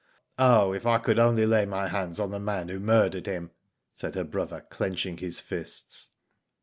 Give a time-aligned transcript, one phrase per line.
[0.39, 3.51] Oh, if I could only lay my hands on the man who murdered him,"
[3.93, 6.09] said her brother, clenching his fists.